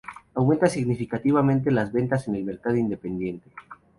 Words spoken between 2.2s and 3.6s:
en el mercado independiente.